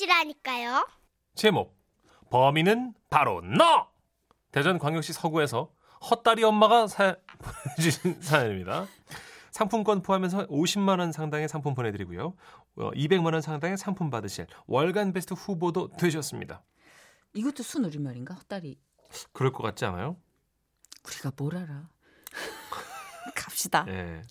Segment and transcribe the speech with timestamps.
[0.00, 0.86] 것이라니까요.
[1.34, 1.76] 제목
[2.30, 3.88] 범인은 바로 너
[4.52, 5.70] 대전광역시 서구에서
[6.10, 7.16] 헛다리 엄마가 사,
[7.76, 8.86] 보내주신 사연입니다.
[9.50, 12.34] 상품권 포함해서 50만 원 상당의 상품 보내드리고요.
[12.76, 16.62] 어, 200만 원 상당의 상품 받으실 월간 베스트 후보도 되셨습니다.
[17.34, 18.34] 이것도 순우리말인가?
[18.34, 18.78] 헛다리.
[19.32, 20.16] 그럴 것 같지 않아요?
[21.06, 21.88] 우리가 뭘 알아?
[23.34, 23.84] 갑시다.
[23.88, 24.22] 예.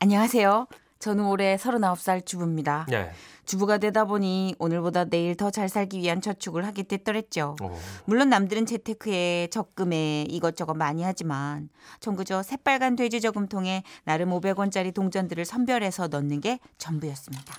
[0.00, 0.66] 안녕하세요.
[0.98, 2.86] 저는 올해 39살 주부입니다.
[2.92, 3.12] 예.
[3.44, 7.56] 주부가 되다 보니 오늘보다 내일 더 잘 살기 위한 저축을 하게 됐더랬죠.
[7.62, 7.70] 오.
[8.06, 11.68] 물론 남들은 재테크에 적금에 이것저것 많이 하지만
[12.00, 17.54] 전 그저 새빨간 돼지 저금통에 나름 500원짜리 동전들을 선별해서 넣는 게 전부였습니다.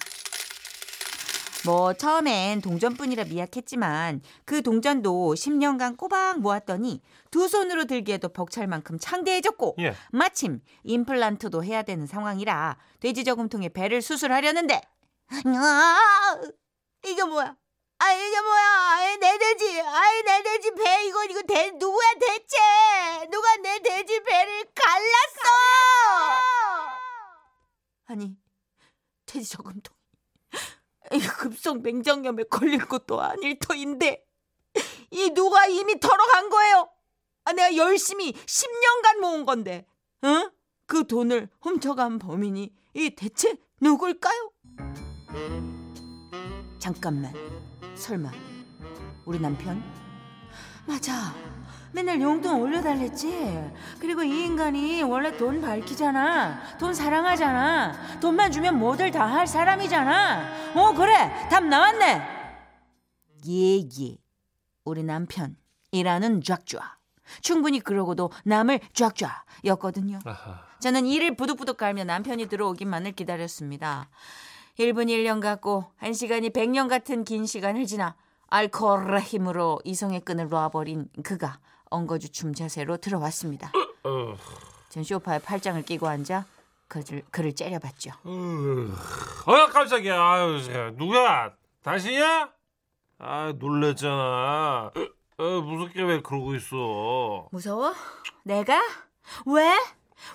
[1.66, 9.76] 뭐 처음엔 동전뿐이라 미약했지만 그 동전도 10년간 꼬박 모았더니 두 손으로 들기에도 벅찰 만큼 창대해졌고
[9.80, 9.96] 예.
[10.12, 14.82] 마침 임플란트도 해야 되는 상황이라 돼지 저금통에 배를 수술하려는데
[15.30, 16.42] 아
[17.06, 17.56] 이게 뭐야?
[18.00, 18.64] 아 이게 뭐야?
[18.92, 23.28] 아이, 내 돼지, 아이 내 돼지 배 이거 이거 대 누구야 대체?
[23.32, 25.50] 누가 내 돼지 배를 갈랐어?
[28.06, 28.38] 아니
[29.26, 29.96] 돼지 저금통
[31.14, 34.26] 이 급성 맹장염에 걸릴 것도 아닐 터인데
[35.12, 36.90] 이 누가 이미 털어간 거예요?
[37.46, 39.86] 아 내가 열심히 10년간 모은 건데,
[40.24, 40.50] 응?
[40.86, 44.53] 그 돈을 훔쳐간 범인이 이 대체 누굴까요?
[46.80, 47.34] 잠깐만,
[47.96, 48.30] 설마
[49.26, 49.82] 우리 남편?
[50.86, 51.34] 맞아.
[51.94, 53.72] 맨날 용돈 올려달랬지.
[54.00, 56.78] 그리고 이 인간이 원래 돈 밝히잖아.
[56.80, 58.20] 돈 사랑하잖아.
[58.20, 60.74] 돈만 주면 뭐들 다 할 사람이잖아.
[60.76, 61.48] 어, 그래.
[61.50, 62.22] 답 나왔네.
[63.48, 64.18] 예, 예.
[64.86, 66.98] 우리 남편이라는 쫙쫙.
[67.42, 70.20] 충분히 그러고도 남을 쫙쫙였거든요.
[70.26, 70.62] 아하.
[70.80, 74.10] 저는 이를 부득부득 갈며 남편이 들어오기만을 기다렸습니다.
[74.80, 78.16] 1분 1년 같고 1시간이 100년 같은 긴 시간을 지나
[78.48, 81.60] 알코올의 힘으로 이성의 끈을 놓아버린 그가
[81.90, 83.72] 엉거주춤 자세로 들어왔습니다.
[84.04, 84.36] 어.
[84.90, 86.46] 전 소파에 팔짱을 끼고 앉아
[86.88, 88.12] 그를, 그를 째려봤죠.
[89.46, 90.20] 어 깜짝이야.
[90.20, 91.54] 아유, 쟤, 누구야?
[91.84, 92.50] 당신이야?
[93.20, 94.92] 아 놀랬잖아.
[95.38, 97.48] 어, 무섭게 왜 그러고 있어?
[97.52, 97.94] 무서워?
[98.44, 98.82] 내가?
[99.46, 99.74] 왜?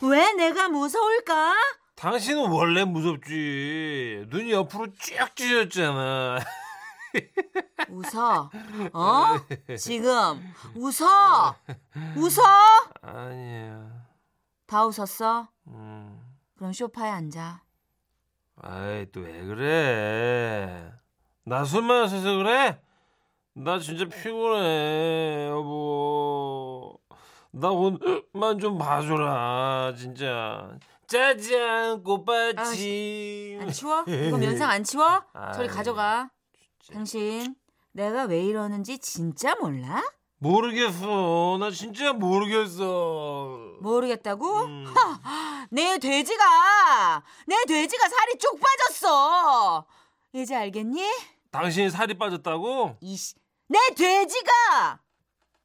[0.02, 1.54] 왜 내가 무서울까?
[1.98, 4.24] 당신은 원래 무섭지.
[4.28, 6.38] 눈이 옆으로 쭉 찢었잖아.
[7.88, 8.50] 웃어.
[8.92, 9.24] 어?
[9.76, 11.56] 지금 웃어.
[12.16, 12.42] 웃어?
[13.02, 14.06] 아니야.
[14.66, 15.48] 다 웃었어?
[15.66, 16.20] 음.
[16.56, 17.62] 그럼 소파에 앉아.
[18.62, 20.92] 아이 또 왜 그래?
[21.44, 22.80] 나 술 마셔서 그래?
[23.54, 27.00] 나 진짜 피곤해 여보.
[27.50, 30.70] 나 오늘만 좀 봐줘라 진짜.
[31.08, 33.60] 짜잔 꽃받침.
[33.62, 34.04] 안 치워?
[34.06, 35.24] 이거 면상 안 치워?
[35.54, 36.30] 저리 가져가.
[36.92, 37.56] 당신
[37.92, 40.02] 내가 왜 이러는지 진짜 몰라?
[40.36, 41.56] 모르겠어.
[41.58, 43.76] 나 진짜 모르겠어.
[43.80, 44.64] 모르겠다고?
[44.66, 44.84] 음.
[45.70, 49.86] 내 돼지가 내 돼지가 살이 쭉 빠졌어.
[50.34, 51.02] 이제 알겠니?
[51.50, 52.98] 당신이 살이 빠졌다고?
[53.00, 53.34] 이씨
[53.68, 55.00] 내 돼지가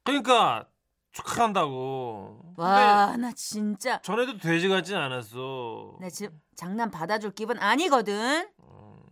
[0.04, 0.66] 그러니까
[1.14, 2.40] 축하한다고.
[2.56, 5.96] 와 나 진짜 전에도 돼지 같진 않았어.
[6.00, 8.48] 나 지금 장난 받아줄 기분 아니거든.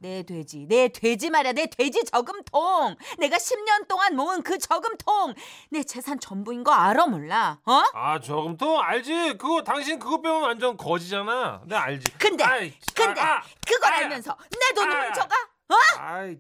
[0.01, 2.97] 내 돼지, 내 돼지 말이야, 내 돼지 저금통.
[3.21, 5.35] 내가 10년 동안 모은 그 저금통.
[5.71, 7.61] 내 재산 전부인 거 알아 몰라?
[7.65, 7.83] 어?
[7.95, 9.35] 아 저금통 알지?
[9.39, 11.63] 그거 당신 그거 빼면 완전 거지잖아.
[11.67, 12.13] 내가 알지.
[12.19, 15.07] 근데, 아이, 근데 아, 아, 그걸 아, 알면서 내 돈을 아.
[15.07, 15.35] 훔쳐가?
[15.69, 16.37] 어?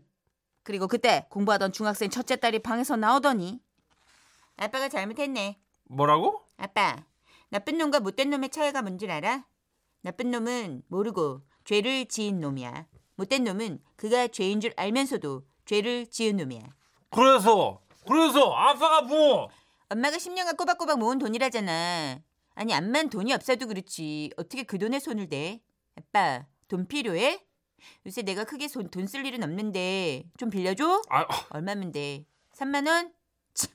[0.65, 3.61] 그리고 그때 공부하던 중학생 첫째 딸이 방에서 나오더니
[4.63, 5.59] 아빠가 잘못했네.
[5.85, 6.41] 뭐라고?
[6.57, 7.05] 아빠,
[7.49, 9.45] 나쁜 놈과 못된 놈의 차이가 뭔 줄 알아?
[10.03, 12.87] 나쁜 놈은 모르고 죄를 지은 놈이야.
[13.17, 16.63] 못된 놈은 그가 죄인 줄 알면서도 죄를 지은 놈이야.
[17.11, 19.49] 그래서 그래서 아빠가 뭐?
[19.89, 22.21] 엄마가 10년간 꼬박꼬박 모은 돈이라잖아.
[22.55, 24.31] 아니 암만 돈이 없어도 그렇지.
[24.37, 25.61] 어떻게 그 돈에 손을 대?
[25.97, 27.45] 아빠, 돈 필요해?
[28.07, 31.03] 요새 내가 크게 손, 돈쓸 일은 없는데 좀 빌려줘?
[31.11, 32.27] 아, 얼마면 돼?
[32.55, 33.13] 3만 원?
[33.55, 33.67] 치,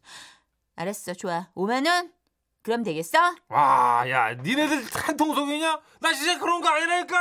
[0.78, 1.50] 알았어, 좋아.
[1.56, 2.14] 5만 원?
[2.62, 3.36] 그럼 되겠어?
[3.50, 5.82] 와, 야, 니네들 한통속이냐?
[6.02, 7.18] 나 진짜 그런 거 아니라니까.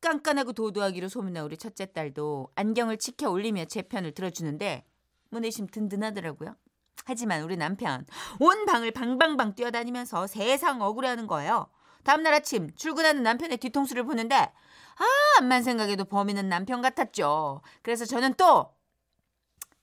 [0.00, 4.86] 깐깐하고 도도하기로 소문난 우리 첫째 딸도 안경을 치켜 올리며 제 편을 들어주는데
[5.30, 6.56] 뭐 내심 든든하더라고요.
[7.04, 8.06] 하지만 우리 남편
[8.38, 11.68] 온 방을 방방방 뛰어다니면서 세상 억울해하는 거예요.
[12.04, 15.04] 다음날 아침 출근하는 남편의 뒤통수를 보는데 아
[15.38, 17.60] 암만 생각해도 범인은 남편 같았죠.
[17.82, 18.74] 그래서 저는 또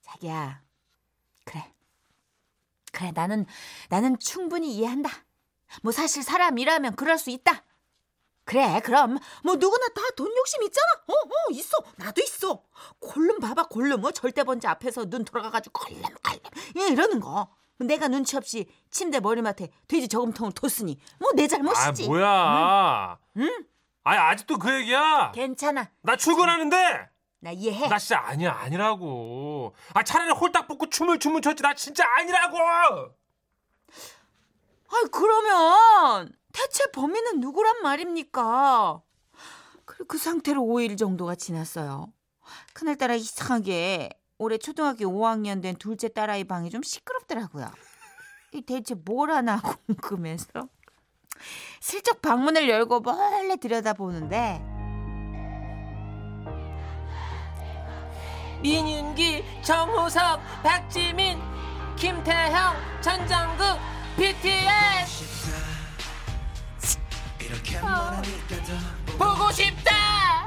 [0.01, 0.61] 자기야
[1.43, 1.73] 그래
[2.97, 3.45] 그래 나는
[3.89, 5.09] 나는 충분히 이해한다.
[5.83, 7.63] 뭐 사실 사람이라면 그럴 수 있다.
[8.43, 12.63] 그래 그럼 뭐 누구나 다 돈 욕심 있잖아 어 어 있어 나도 있어
[12.99, 16.41] 골룸 봐봐 골룸 뭐 절대 번지 앞에서 눈 돌아가가지고 걸름 걸름
[16.77, 22.07] 예, 이러는 거 내가 눈치 없이 침대 머리맡에 돼지 저금통을 뒀으니 뭐 내 잘못이지 아
[22.07, 23.19] 뭐야?
[23.37, 23.65] 응?
[24.05, 25.31] 아니 아직도 그 얘기야?
[25.35, 27.09] 괜찮아 나 출근하는데.
[27.39, 29.73] 나 이해해 나 진짜 아니야 아니라고.
[29.93, 32.57] 아 차라리 홀딱 벗고 춤을 춤을 췄지 나 진짜 아니라고.
[34.89, 39.01] 아 그러면 대체 범인은 누구란 말입니까?
[39.85, 42.11] 그 상태로 5일 정도가 지났어요.
[42.73, 47.69] 그날따라 이상하게 올해 초등학교 5학년 된 둘째 딸아이 방이 좀 시끄럽더라고요.
[48.53, 50.69] 이 대체 뭘 하나 궁금해서
[51.81, 54.76] 슬쩍 방문을 열고 몰래 들여다보는데
[58.61, 61.39] 민윤기, 정호석, 박지민,
[61.95, 63.79] 김태형, 전장국,
[64.17, 65.47] BTS.
[67.81, 68.21] 아,
[69.17, 70.45] 보고 싶다.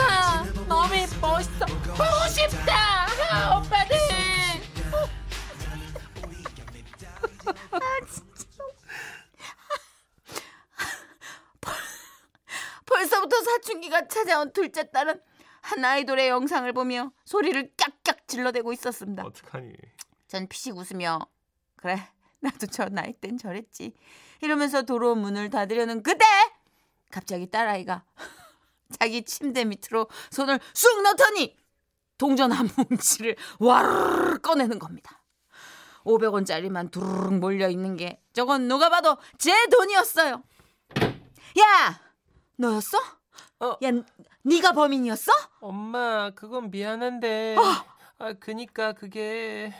[0.00, 1.66] 아, 너무 멋있어.
[1.66, 3.06] 보고 싶다.
[3.30, 3.96] 아, 오빠들.
[12.86, 15.20] 벌써부터 사춘기가 찾아온 둘째 딸은
[15.78, 19.22] 한 아이돌의 영상을 보며 소리를 깍깍 질러대고 있었습니다.
[19.24, 19.74] 어떡하니?
[20.26, 21.20] 전 피식 웃으며
[21.76, 22.10] 그래
[22.40, 23.94] 나도 저 나이 땐 저랬지
[24.40, 26.24] 이러면서 도로 문을 닫으려는 그때
[27.12, 28.04] 갑자기 딸아이가
[28.98, 31.56] 자기 침대 밑으로 손을 쑥 넣더니
[32.18, 35.22] 동전 한 뭉치를 와르르 꺼내는 겁니다.
[36.02, 40.42] 500원짜리만 두루룩 몰려 있는 게 저건 누가 봐도 제 돈이었어요.
[41.60, 42.00] 야,
[42.56, 42.98] 너였어?
[43.60, 43.76] 어.
[43.84, 43.90] 야,
[44.48, 45.32] 네가 범인이었어?
[45.60, 47.56] 엄마, 그건 미안한데.
[47.58, 47.62] 어.
[48.20, 49.72] 아, 그니까 그게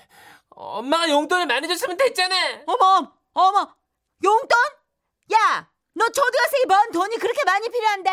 [0.51, 2.35] 엄마가 용돈을 많이 줬으면 됐잖아.
[2.67, 3.75] 어머, 어머,
[4.23, 4.59] 용돈?
[5.33, 8.11] 야, 너 초등학생이 뭔 돈이 그렇게 많이 필요한데?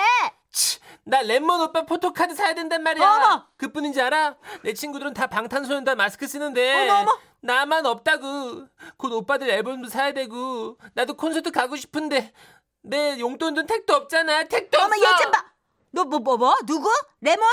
[0.52, 3.06] 치, 나 lemon 오빠 포토카드 사야 된단 말이야.
[3.08, 3.48] 어머!
[3.58, 4.38] 그뿐인지 알아?
[4.64, 7.20] 내 친구들은 다 방탄소년단 마스크 쓰는데 어머, 어머!
[7.42, 8.68] 나만 없다고.
[8.98, 12.34] 곧 오빠들 앨범도 사야 되고 나도 콘서트 가고 싶은데
[12.82, 14.46] 내 용돈도 택도 없잖아.
[14.46, 15.14] 택도 어머, 없어.
[15.14, 15.55] 얘좀 봐.
[15.96, 16.56] 너 뭐 뭐 뭐?
[16.66, 16.90] 누구?
[17.22, 17.48] 레몬?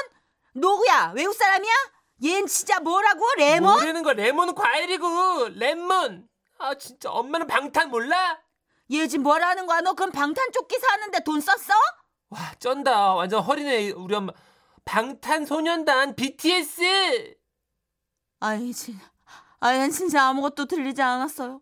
[0.55, 1.13] 누구야?
[1.15, 1.73] 외국 사람이야?
[2.23, 3.25] 얜 진짜 뭐라고?
[3.39, 3.73] 레몬?
[3.75, 6.29] 모르는 거 레몬은 과일이고 lemon.
[6.59, 8.41] 아 진짜 엄마는 방탄 몰라?
[8.91, 9.81] 얘 지금 뭐라는 거야?
[9.81, 11.73] 너 그럼 방탄 조끼 사는데 돈 썼어?
[12.31, 13.15] 와 쩐다.
[13.15, 14.33] 완전 허리네 우리 엄마.
[14.85, 17.37] 방탄소년단 BTS.
[18.41, 19.05] 아니 진짜,
[19.61, 21.61] 아니 진짜 아무것도 들리지 않았어요.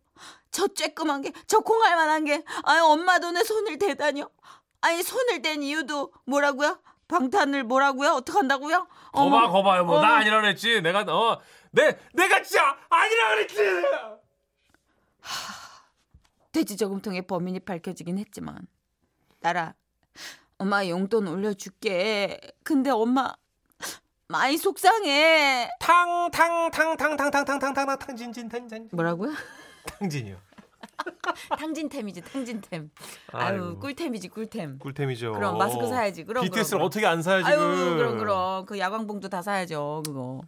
[0.50, 4.28] 저 쬐끄만 게, 저 콩알만한 게, 아니 엄마 돈에 손을 대다니요.
[4.82, 6.78] 아니 손을 댄 이유도 뭐라고요?
[7.08, 8.10] 방탄을 뭐라고요?
[8.12, 8.86] 어떻게 한다고요?
[9.12, 10.02] 거봐 거봐 여보 어머.
[10.02, 10.80] 나 아니라 그랬지.
[10.82, 11.40] 내가 어
[11.72, 13.56] 내 내가 진짜 아니라 그랬지.
[16.52, 18.66] 돼지 저금통의 범인이 밝혀지긴 했지만
[19.40, 19.74] 나라
[20.58, 23.32] 엄마 용돈 올려줄게 근데 엄마
[24.26, 29.32] 많이 속상해 탕탕탕탕탕탕탕탕탕탕 탕진 진 탕진 뭐라고요?
[29.98, 30.36] 탕진이요.
[31.58, 32.90] 탕진템이지 탕진템
[33.32, 33.78] 아유 아이고.
[33.80, 35.32] 꿀템이지 꿀템 꿀템이죠.
[35.32, 37.50] 그럼 마스크 사야지 그럼 BTS를 그럼, 어떻게 안 사야 그럼.
[37.52, 37.70] 지금?
[37.88, 40.42] 아유 그럼 그럼 그 야광봉도 다 사야죠 그거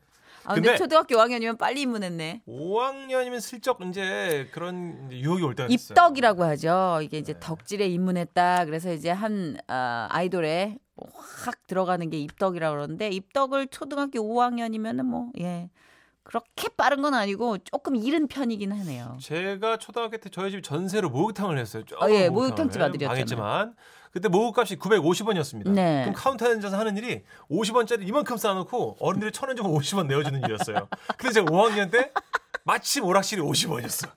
[0.45, 5.93] 아 근데, 근데- 초등학교 5학년이면 빨리 입문했네 5학년이면 슬쩍 이제 그런 유혹이 올 때가 있어요.
[5.93, 6.99] 입덕이라고 하죠.
[7.03, 7.41] 이게 이제 네.
[7.41, 8.65] 덕질에 입문했다.
[8.65, 15.71] 그래서 이제 한 아, 아이돌에 확 들어가는 게 입덕이라고 그러는데 입덕을 초등학교 5학년이면은 뭐 예.
[16.25, 19.19] 그렇게 빠른 건 아니고 조금 이른 편이긴 하네요.
[19.21, 21.83] 제가 초등학교 때 저희 집 전세로 목욕탕을 했어요.
[22.01, 23.09] 어, 예, 목욕탕집 아들이었잖아요.
[23.09, 23.75] 망했지만
[24.13, 25.71] 그때 목욕값이 950원이었습니다.
[25.71, 26.03] 네.
[26.03, 30.89] 그럼 카운터 앉아서 하는 일이 50원짜리 이만큼 쌓아놓고 어른들이 1000원 주고 50원 내어주는 일이었어요.
[31.17, 32.13] 근데 제가 5학년 때
[32.65, 34.11] 마침 오락실이 50원이었어.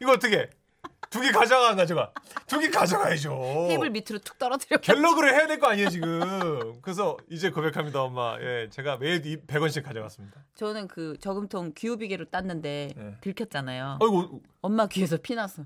[0.00, 0.50] 이거 어떻게?
[1.10, 2.12] 두 개 가져가 안 가져가?
[2.46, 3.66] 두 개 가져가야죠.
[3.68, 4.78] 테이블 밑으로 툭 떨어뜨려.
[4.80, 6.80] 갤러그를 해야 될 거 아니에요 지금.
[6.82, 8.36] 그래서 이제 고백합니다 엄마.
[8.40, 10.44] 예, 제가 매일 100원씩 가져갔습니다.
[10.54, 13.16] 저는 그 저금통 귀요비개로 땄는데 네.
[13.20, 13.98] 들켰잖아요.
[14.00, 15.62] 아이고 엄마 귀에서 피 났어.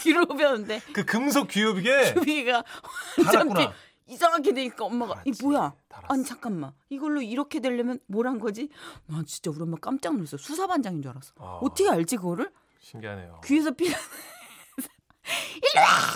[0.00, 2.64] 귀로 배웠는데 그 금속 귀요비게 귀요비개가
[3.24, 3.68] 완전 피.
[4.06, 5.44] 이상하게 되니까 엄마가 이 달았지.
[5.44, 5.74] 뭐야?
[5.88, 6.12] 달았어.
[6.14, 8.70] 아니 잠깐만 이걸로 이렇게 되려면 뭘 한 거지?
[9.06, 11.32] 난 진짜 우리 엄마 깜짝 놀랐어 수사반장인 줄 알았어.
[11.38, 11.58] 아.
[11.62, 12.50] 어떻게 알지 그거를?
[12.80, 13.40] 신기하네요.
[13.44, 13.90] 귀에서 피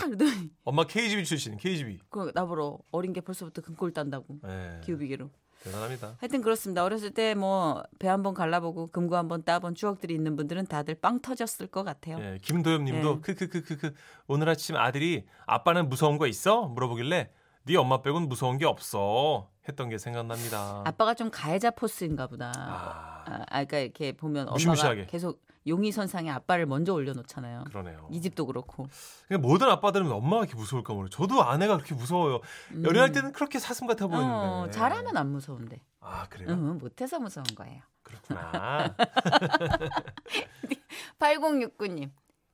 [0.06, 2.00] 이러더니 엄마 KGB 출신 KGB.
[2.10, 5.30] 그 나보러 어린 게 벌써부터 금골 딴다고 네, 기우비개로.
[5.62, 6.16] 대단합니다.
[6.18, 6.82] 하여튼 그렇습니다.
[6.82, 11.68] 어렸을 때 뭐 배 한번 갈라보고 금고 한번 따본 추억들이 있는 분들은 다들 빵 터졌을
[11.68, 12.18] 것 같아요.
[12.20, 13.20] 예, 김도엽님도 예.
[13.20, 13.94] 크크크크크
[14.26, 16.62] 오늘 아침 아들이 아빠는 무서운 거 있어?
[16.66, 17.30] 물어보길래
[17.64, 20.82] 네 엄마 빼곤 무서운 게 없어 했던 게 생각납니다.
[20.84, 22.50] 아빠가 좀 가해자 포스인가 보다.
[22.56, 25.06] 아, 아, 아, 그러니까 이렇게 보면 엄마가 무시무시하게.
[25.06, 27.64] 계속 용의선상에 아빠를 먼저 올려놓잖아요.
[27.64, 28.08] 그러네요.
[28.10, 28.88] 이 집도 그렇고.
[29.28, 31.08] 그냥 모든 아빠들은 엄마가 그렇게 무서울까 모르.
[31.08, 32.40] 저도 아내가 그렇게 무서워요.
[32.72, 32.84] 음.
[32.84, 34.32] 연애할 때는 그렇게 사슴 같아 보이는데.
[34.32, 35.80] 어, 잘하면 안 무서운데.
[36.00, 36.48] 아 그래요?
[36.50, 37.82] 응, 못해서 무서운 거예요.
[38.02, 38.94] 그렇구나.
[41.18, 42.10] 8069님.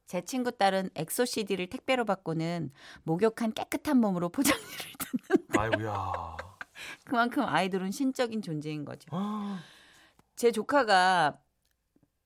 [0.07, 2.71] 제 친구 딸은 EXO CD를 택배로 받고는
[3.03, 6.37] 목욕한 깨끗한 몸으로 포장지를 뜯는 아이고야.
[7.05, 9.07] 그만큼 아이돌은 신적인 존재인 거죠.
[9.13, 9.59] 아,
[10.35, 11.37] 제 조카가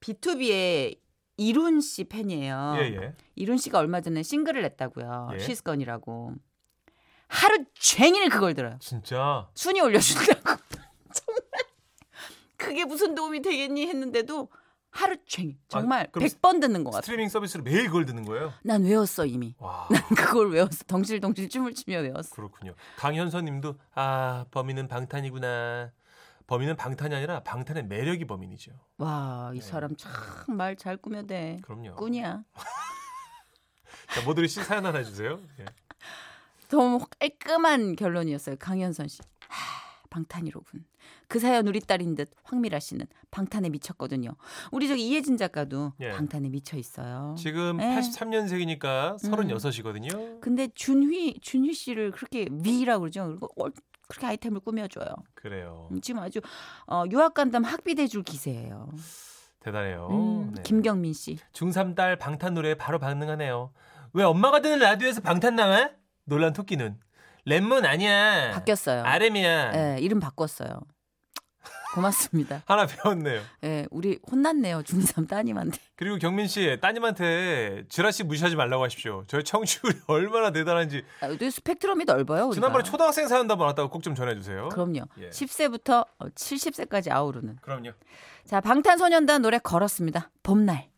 [0.03, 0.99] BTOB의
[1.39, 2.75] 일훈 씨 팬이에요.
[2.79, 3.15] 예 예.
[3.35, 5.31] 일훈 씨가 얼마 전에 싱글을 냈다고요.
[5.35, 5.39] 예.
[5.39, 6.35] She's Gone이라고.
[7.29, 8.77] 하루 종일 그걸 들어요.
[8.81, 9.49] 진짜.
[9.55, 10.41] 순위 올려준다고.
[11.15, 11.43] 정말
[12.57, 14.51] 그게 무슨 도움이 되겠니 했는데도
[14.91, 17.01] 하루 종일 정말 아, 그럼 100번 듣는 것 같아요.
[17.03, 18.53] 스트리밍 서비스로 매일 그걸 듣는 거예요?
[18.63, 19.55] 난 외웠어 이미.
[19.59, 19.89] 와.
[19.91, 20.85] 난 그걸 외웠어.
[20.87, 22.35] 덩실덩실 춤을 추며 외웠어.
[22.35, 22.75] 그렇군요.
[22.99, 25.93] 강현서 님도 아 범인은 방탄이구나.
[26.53, 28.73] 범인은 방탄이 아니라 방탄의 매력이 범인이죠.
[28.99, 29.65] 와, 이 네.
[29.65, 30.13] 사람 참
[30.49, 31.61] 말 잘 꾸며대.
[31.63, 31.95] 그럼요.
[31.97, 32.43] 꾼이야.
[34.15, 35.41] 자, 모두리 씨 사연 하나 해주세요.
[35.61, 35.65] 예.
[36.69, 38.57] 너무 깔끔한 결론이었어요.
[38.59, 39.23] 강현선 씨.
[39.49, 40.85] 하, 방탄이로군.
[41.27, 44.37] 그 사연 우리 딸인 듯 황미라 씨는 방탄에 미쳤거든요.
[44.73, 46.11] 우리 저기 이혜진 작가도 예.
[46.11, 47.35] 방탄에 미쳐 있어요.
[47.39, 47.87] 지금 예.
[47.97, 50.39] 83년생이니까 36이거든요.
[50.43, 53.25] 근데 준휘 준휘 씨를 그렇게 미라고 그러죠.
[53.29, 53.73] 그리고 얼-
[54.13, 55.07] 그렇게 아이템을 꾸며줘요.
[55.35, 55.89] 그래요.
[55.91, 56.41] 음, 지금 아주
[56.87, 58.89] 어, 유학 간담 학비 대 줄 기세예요.
[59.61, 60.09] 대단해요.
[60.11, 60.63] 음, 네.
[60.63, 61.39] 김경민 씨.
[61.53, 63.73] 중3 딸 방탄 노래에 바로 반응하네요.
[64.13, 65.91] 왜 엄마가 듣는 라디오에서 방탄 나와?
[66.25, 66.99] 놀란 토끼는
[67.47, 68.51] 랩몬 아니야.
[68.53, 69.03] 바뀌었어요.
[69.05, 69.73] RM이야.
[69.75, 70.81] 예, 이름 바꿨어요.
[71.95, 72.63] 고맙습니다.
[72.67, 73.41] 하나 배웠네요.
[73.65, 74.81] 예, 우리 혼났네요.
[74.83, 75.79] 중3 따님한테.
[75.97, 79.25] 그리고 경민 씨 따님한테 지라 씨 무시하지 말라고 하십시오.
[79.27, 82.45] 저희 청취율이 얼마나 대단한지 아, 또 스펙트럼이 넓어요.
[82.47, 82.55] 우리가.
[82.55, 84.69] 지난번에 초등학생 사연 한번 왔다고 꼭 좀 전해주세요.
[84.71, 85.03] 그럼요.
[85.21, 85.31] 예.
[85.31, 87.59] 10세부터 70세까지 아우르는.
[87.63, 87.93] 그럼요.
[88.45, 90.31] 자, 방탄소년단 노래 걸었습니다.
[90.43, 90.89] 봄날.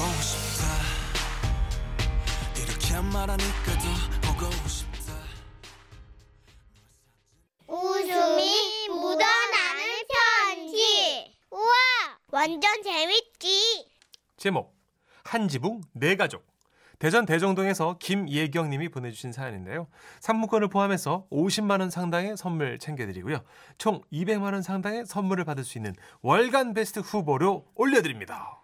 [0.00, 0.64] 보고 싶다
[2.56, 3.72] 이렇게 말하니까
[4.22, 5.12] 더 보고 싶다
[7.66, 11.36] 웃음이 묻어나는 편지.
[11.50, 11.70] 우와,
[12.30, 13.86] 완전 재밌지.
[14.38, 14.74] 제목
[15.22, 16.46] 한 지붕 네 가족
[16.98, 19.86] 대전 대정동에서 김예경님이 보내주신 사연인데요.
[20.20, 23.42] 상품권을 포함해서 50만 원 상당의 선물 챙겨드리고요.
[23.76, 28.60] 총 200만 원 상당의 선물을 받을 수 있는 월간 베스트 후보로 올려드립니다.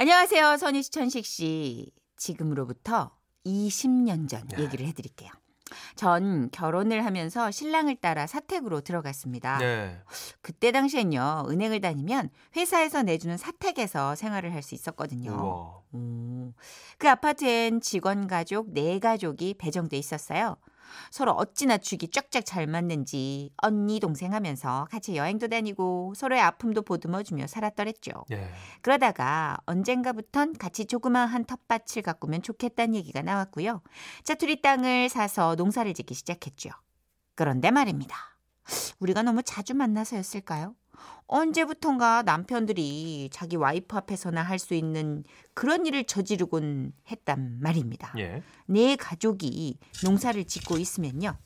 [0.00, 0.58] 안녕하세요.
[0.58, 1.90] 선희 씨, 천식 씨.
[2.16, 3.10] 지금으로부터
[3.44, 4.62] 20년 전 네.
[4.62, 5.28] 얘기를 해드릴게요.
[5.96, 9.58] 전 결혼을 하면서 신랑을 따라 사택으로 들어갔습니다.
[9.58, 10.00] 네.
[10.40, 15.82] 그때 당시엔요, 은행을 다니면 회사에서 내주는 사택에서 생활을 할 수 있었거든요.
[15.92, 16.52] 오.
[16.98, 20.58] 그 아파트엔 직원 가족 네 가족이 배정돼 있었어요.
[21.10, 27.46] 서로 어찌나 죽이 쫙쫙 잘 맞는지 언니 동생 하면서 같이 여행도 다니고 서로의 아픔도 보듬어주며
[27.46, 28.12] 살았더랬죠.
[28.32, 28.50] 예.
[28.82, 33.82] 그러다가 언젠가부턴 같이 조그마한 텃밭을 가꾸면 좋겠다는 얘기가 나왔고요.
[34.24, 36.70] 짜투리 땅을 사서 농사를 짓기 시작했죠.
[37.34, 38.16] 그런데 말입니다.
[38.98, 40.74] 우리가 너무 자주 만나서였을까요?
[41.26, 45.24] 언제부턴가 남편들이 자기 와이프 앞에서나 할 수 있는
[45.54, 48.12] 그런 일을 저지르곤 했단 말입니다.
[48.18, 48.42] 예.
[48.66, 51.36] 내 가족이 농사를 짓고 있으면요.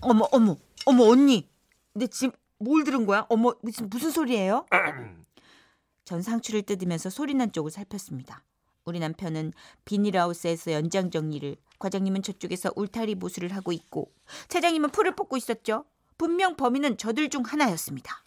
[0.00, 1.48] 어머 어머 어머 언니,
[1.92, 3.26] 근데 지금 뭘 들은 거야?
[3.28, 4.66] 어머 무슨 무슨 소리예요?
[6.04, 8.42] 전 상추를 뜯으면서 소리난 쪽을 살폈습니다.
[8.84, 9.52] 우리 남편은
[9.84, 14.12] 비닐하우스에서 연장 정리를, 과장님은 저쪽에서 울타리 보수를 하고 있고,
[14.46, 15.84] 차장님은 풀을 뽑고 있었죠.
[16.16, 18.22] 분명 범인은 저들 중 하나였습니다.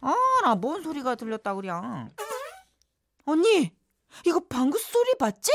[0.00, 2.08] 아, 나 뭔 소리가 들렸다 그냥.
[3.24, 3.72] 언니,
[4.24, 5.50] 이거 방구 소리 맞지?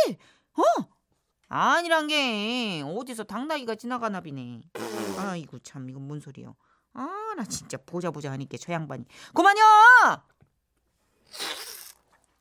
[0.58, 0.64] 어?
[1.48, 4.62] 아니란 게 어디서 당나귀가 지나가나 비네.
[5.18, 6.56] 아이고 참 이건 뭔 소리요?
[6.94, 7.08] 아,
[7.38, 9.06] 나 진짜 보자 보자 하니까 저 양반이.
[9.34, 9.62] 그만요.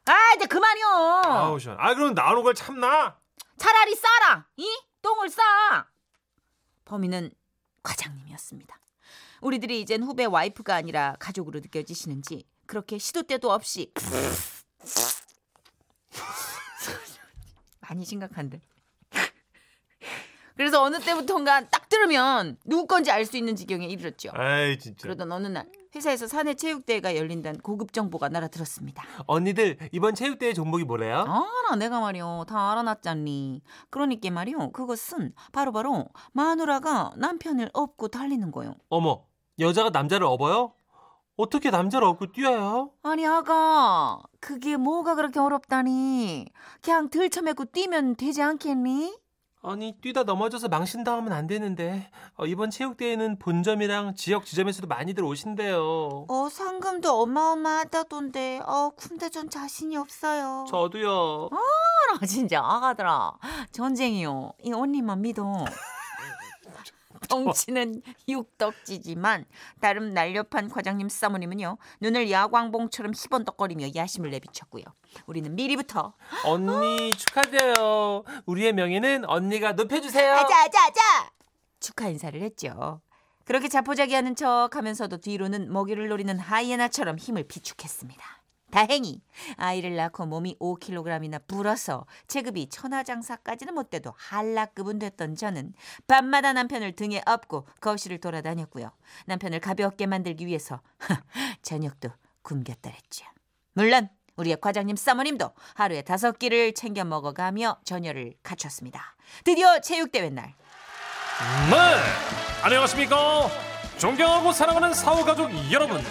[0.07, 0.85] 아, 이제 그만요.
[1.25, 1.77] 아우 시원.
[1.79, 3.20] 아 그럼 나오는 걸 참나.
[3.61, 4.47] 차라리 싸라.
[4.57, 4.67] 이
[5.03, 5.87] 똥을 싸.
[6.87, 7.31] 범인은
[7.83, 8.81] 과장님이었습니다.
[9.43, 13.93] 우리들이 이젠 후배 와이프가 아니라 가족으로 느껴지시는지 그렇게 시도 때도 없이
[17.81, 18.63] 많이 심각한데.
[20.57, 24.31] 그래서 어느 때부턴가 딱 들으면 누구 건지 알 수 있는 지경에 이르렀죠.
[24.33, 25.03] 아이 진짜.
[25.03, 29.03] 그러던 어느 날 회사에서 사내 체육대회가 열린다는 고급 정보가 날아들었습니다.
[29.27, 31.25] 언니들 이번 체육대회 종목이 뭐래요?
[31.27, 33.63] 알아 내가 말이요 다 알아놨잖니.
[33.91, 38.75] 그러니까 말이요 그것은 바로 바로 마누라가 남편을 업고 달리는 거요.
[38.89, 39.25] 어머,
[39.59, 40.73] 여자가 남자를 업어요?
[41.37, 42.91] 어떻게 남자를 업고 뛰어요?
[43.03, 46.47] 아니 아가 그게 뭐가 그렇게 어렵다니.
[46.83, 49.19] 그냥 들쳐매고 뛰면 되지 않겠니?
[49.63, 56.27] 아니 뛰다 넘어져서 망신당하면 안 되는데 어, 이번 체육대회는 본점이랑 지역 지점에서도 많이들 오신대요.
[56.29, 60.65] 어 상금도 어마어마하다던데 어 근데 전 자신이 없어요.
[60.69, 61.51] 저도요.
[61.53, 63.33] 아, 진짜 아가들아
[63.71, 65.65] 전쟁이요 이 언니만 믿어
[67.29, 69.45] 덩치는 육덕지지만
[69.81, 74.85] 나름 날렵한 과장님 사모님은요 눈을 야광봉처럼 희번덕거리며 야심을 내비쳤고요
[75.27, 78.25] 우리는 미리부터 언니 축하드려요.
[78.47, 80.33] 우리의 명예는 언니가 높여주세요.
[80.33, 81.31] 아자 아자 아자
[81.81, 83.01] 축하 인사를 했죠
[83.45, 88.40] 그렇게 자포자기하는 척하면서도 뒤로는 먹이를 노리는 하이에나처럼 힘을 비축했습니다
[88.71, 89.23] 다행히
[89.57, 95.75] 아이를 낳고 몸이 5kg이나 불어서 체급이 천하장사까지는 못 돼도 한라급은 됐던 저는
[96.07, 98.91] 밤마다 남편을 등에 업고 거실을 돌아다녔고요.
[99.27, 100.81] 남편을 가볍게 만들기 위해서
[101.63, 102.11] 저녁도
[102.43, 103.27] 굶겼더랬죠.
[103.75, 109.17] 물론 우리의 과장님 사모님도 하루에 다섯 끼를 챙겨 먹어가며 전열을 갖췄습니다.
[109.45, 110.55] 드디어 체육대회 날
[111.71, 111.77] 네,
[112.63, 113.49] 안녕하십니까.
[113.97, 116.03] 존경하고 사랑하는 사후가족 여러분,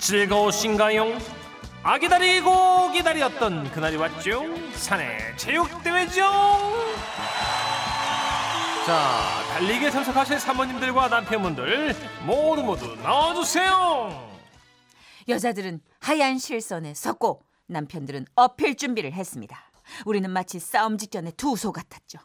[0.00, 1.41] 즐거우신가요?
[1.84, 4.44] 아 기다리고 기다렸던 그날이 왔죠.
[4.74, 6.22] 사내 체육대회죠.
[8.86, 14.30] 자, 달리기에 참석하실 사모님들과 남편분들 모두 모두 나와주세요.
[15.28, 19.56] 여자들은 하얀 실선에 섰고 남편들은 어필 준비를 했습니다.
[20.04, 22.18] 우리는 마치 싸움 직전의 두 소 같았죠.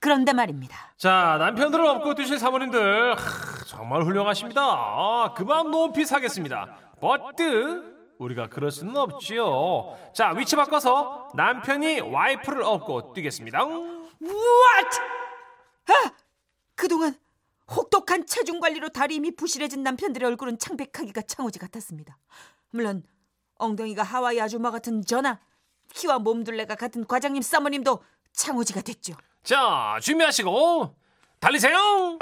[0.00, 0.76] 그런데 말입니다.
[0.96, 4.60] 자, 남편들을 업고 뛰실 사모님들 하, 정말 훌륭하십니다.
[4.62, 6.76] 아, 그만 높이 사겠습니다.
[7.00, 9.96] 버트 우리가 그럴 수는 없지요.
[10.14, 13.64] 자, 위치 바꿔서 남편이 와이프를 업고 뛰겠습니다.
[13.64, 14.98] What?
[15.86, 16.12] 아!
[16.74, 17.16] 그동안
[17.70, 22.18] 혹독한 체중 관리로 다리 힘이 부실해진 남편들의 얼굴은 창백하기가 창오지 같았습니다.
[22.70, 23.02] 물론
[23.56, 25.40] 엉덩이가 하와이 아주마 같은 저나
[25.94, 28.02] 키와 몸둘레가 같은 과장님 사모님도
[28.32, 29.14] 창오지가 됐죠.
[29.42, 30.94] 자, 준비하시고
[31.40, 32.18] 달리세요.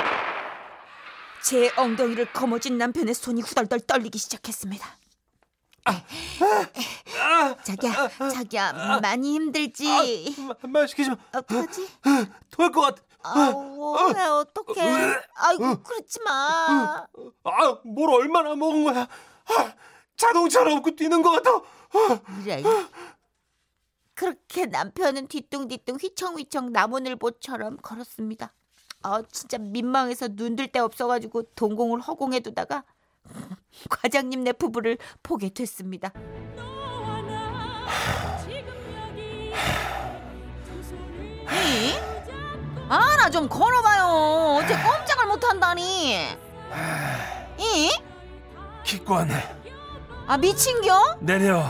[1.43, 4.87] 제 엉덩이를 거머쥔 남편의 손이 후덜덜 떨리기 시작했습니다.
[7.65, 10.35] 자기야, 자기야, 많이 힘들지?
[10.63, 11.17] 말 시키지 마.
[11.35, 11.89] 어떡하지?
[12.51, 13.03] 토할 것 같아.
[13.23, 14.81] 아우, 왜 어떡해?
[15.35, 17.07] 아이고, 그렇지 마.
[17.45, 19.03] 아, 뭘 얼마나 먹은 거야?
[19.03, 19.75] 아,
[20.17, 21.63] 자동차로 업고 뛰는 것 같아.
[22.45, 22.63] 그래.
[24.15, 28.53] 그렇게 남편은 뒤뚱뒤뚱 휘청휘청 나무늘보처럼 걸었습니다.
[29.03, 32.83] 아 진짜 민망해서 눈들 데 없어가지고 동공을 허공에 두다가
[33.91, 36.13] 과장님 네 부부를 보게 됐습니다.
[42.89, 44.59] 아 나 좀 걸어봐요.
[44.61, 46.29] 어째 꼼짝을 못한다니.
[47.59, 47.91] 이?
[48.85, 49.29] 기권
[50.29, 51.17] 아 미친겨?
[51.21, 51.65] 내려.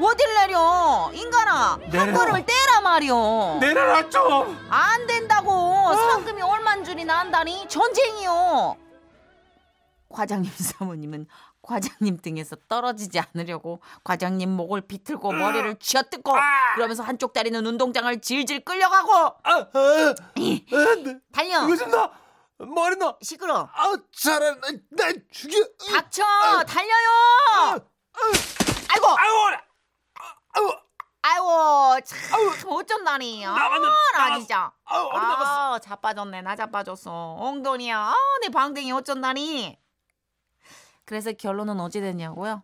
[0.00, 1.10] 어딜 내려?
[1.12, 2.12] 인간아 한 내려.
[2.12, 3.58] 걸음을 떼라 말이오.
[3.60, 4.56] 내려라 좀.
[4.70, 8.76] 안 된다고 상금이 얼만 줄이 난다니 전쟁이요.
[10.12, 11.26] 과장님 사모님은
[11.62, 16.32] 과장님 등에서 떨어지지 않으려고 과장님 목을 비틀고 머리를 쥐어뜯고
[16.74, 19.12] 그러면서 한쪽 다리는 운동장을 질질 끌려가고.
[19.14, 21.20] 아, 아, 아, 네.
[21.32, 21.64] 달려.
[21.64, 22.12] 이거 좀 나.
[22.58, 23.16] 머리 나.
[23.22, 23.68] 시끄러.
[23.72, 24.50] 아, 잘해.
[24.60, 25.58] 나, 나 죽여.
[25.90, 26.22] 닥쳐.
[26.66, 27.80] 달려요.
[28.88, 29.06] 아이고.
[30.54, 30.72] 아유,
[31.22, 32.00] 아이고.
[32.04, 33.46] 참 어쩐다니.
[33.46, 33.54] 아,
[34.16, 34.38] 나.
[34.38, 34.72] 진짜.
[34.88, 35.74] 나갔어?
[35.74, 36.42] 아 자빠졌네.
[36.42, 37.36] 나 자빠졌어.
[37.38, 37.96] 엉덩이야.
[38.14, 39.78] 아내 방댕이 어쩐다니
[41.12, 42.62] 그래서 결론은 어찌 됐냐고요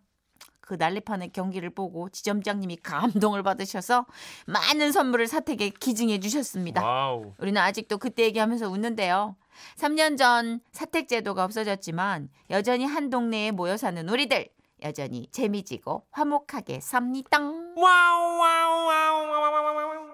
[0.63, 4.07] 그 난리판의 경기를 보고 지점장님이 감동을 받으셔서
[4.47, 7.35] 많은 선물을 사택에 기증해 주셨습니다 wow.
[7.37, 9.37] 우리는 아직도 그때 얘기하면서 웃는데요
[9.77, 14.49] 3년 전 사택 제도가 없어졌지만 여전히 한 동네에 모여 사는 우리들
[14.83, 20.09] 여전히 재미지고 화목하게 삽니다 wow wow wow wow wow wow.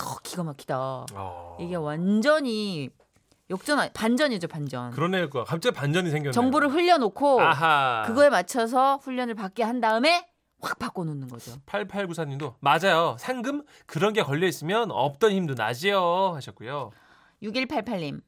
[0.00, 1.56] 어, 기가 막히다 어.
[1.60, 2.90] 이게 완전히
[3.50, 4.90] 역전 아니- 반전이죠 반전.
[4.90, 5.26] 그러네요.
[5.26, 5.44] 그거.
[5.44, 6.32] 갑자기 반전이 생겼네요.
[6.32, 8.04] 정보를 흘려놓고 아하.
[8.06, 10.28] 그거에 맞춰서 훈련을 받게 한 다음에
[10.60, 11.52] 확 바꿔놓는 거죠.
[11.66, 13.16] 8894님도 맞아요.
[13.20, 16.90] 상금 그런 게 걸려 있으면 없던 힘도 나지요 하셨고요.
[17.42, 18.20] 6188님.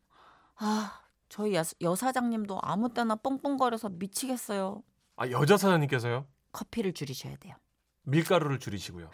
[0.56, 4.82] 아 저희 여, 여사장님도 아무 때나 뻥뻥거려서 미치겠어요.
[5.16, 7.54] 아 여자 사장님께서요 커피를 줄이셔야 돼요.
[8.02, 9.10] 밀가루를 줄이시고요.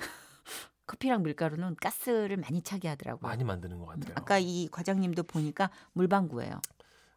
[0.86, 3.28] 커피랑 밀가루는 가스를 많이 차게 하더라고요.
[3.28, 4.14] 많이 만드는 것 같아요.
[4.16, 6.60] 아까 이 과장님도 보니까 물방구예요.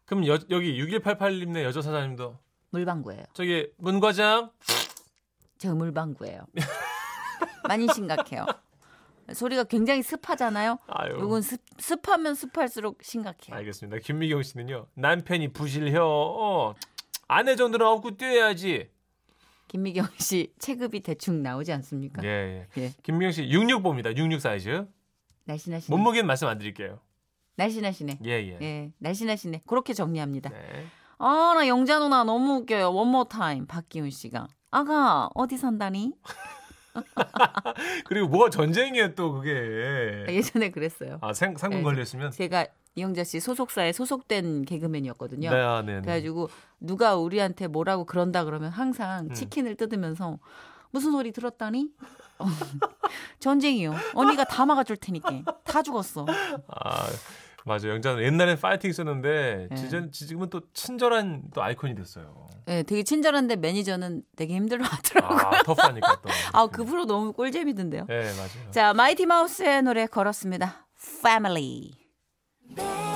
[0.06, 2.38] 그럼 여, 여기 6188님네 여자 사장님도
[2.71, 3.25] 물방구예요.
[3.34, 4.51] 저기 문 과장
[5.58, 6.45] 저 물방구예요.
[7.67, 8.45] 많이 심각해요.
[9.34, 10.77] 소리가 굉장히 습하잖아요.
[10.88, 11.17] 아유.
[11.19, 13.56] 요건 습, 습하면 습할수록 심각해요.
[13.58, 13.97] 알겠습니다.
[13.99, 14.88] 김미경 씨는요.
[14.93, 16.01] 남편이 부실혀.
[16.06, 16.73] 어.
[17.27, 18.89] 아내 정도는 업고 뛰어야지.
[19.67, 22.23] 김미경 씨 체급이 대충 나오지 않습니까?
[22.23, 22.82] 예, 예.
[22.82, 22.93] 예.
[23.03, 24.15] 김미경 씨 66봅니다.
[24.15, 24.88] 66 사이즈.
[25.45, 25.95] 날씬하시네.
[25.95, 26.99] 몸무게는 말씀 안 드릴게요.
[27.56, 28.19] 날씬하시네.
[28.25, 28.58] 예, 예.
[28.62, 29.63] 예, 날씬하시네.
[29.65, 30.49] 그렇게 정리합니다.
[30.49, 30.86] 네.
[31.19, 32.93] 아, 나 영자 누나 너무 웃겨요.
[32.93, 33.65] one more time.
[33.65, 34.47] 박기훈 씨가.
[34.69, 36.13] 아가, 어디 산다니?
[38.06, 40.25] 그리고 뭐가 전쟁이에요 또 그게.
[40.30, 41.17] 예전에 그랬어요.
[41.21, 41.84] 아, 상, 상금 네.
[41.84, 42.32] 걸렸으면.
[42.32, 42.67] 제가
[42.98, 45.52] 이영자 씨 소속사에 소속된 개그맨이었거든요.
[45.52, 46.02] 네, 아, 네, 네.
[46.02, 48.74] 그래가지고 누가 우리한테 뭐라고 그런다 그러면 음.
[48.74, 50.40] 항상 치킨을 뜯으면서
[50.90, 51.92] 무슨 소리 들었다니?
[52.40, 52.46] 어,
[53.40, 53.94] 전쟁이요.
[54.16, 56.26] 언니가 다 막아줄 테니까 다 죽었어.
[56.28, 57.08] 아,
[57.66, 57.90] 맞아요.
[57.90, 59.76] 영자는 옛날엔 파이팅 있었는데 네.
[59.76, 62.50] 지금 지금은 또 친절한 또 아이콘이 됐어요.
[62.66, 65.40] 네, 되게 친절한데 매니저는 되게 힘들어하더라고요.
[65.40, 66.30] 아, 터프하니까 또.
[66.54, 68.06] 아, 그 프로 너무 꿀잼이던데요.
[68.08, 68.72] 네, 맞아요.
[68.72, 70.88] 자, 마이티 마우스의 노래 걸었습니다.
[70.98, 72.07] Family.
[72.75, 73.07] 내